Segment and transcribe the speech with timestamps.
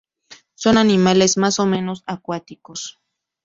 [0.55, 2.99] Son animales más o menos acuáticos.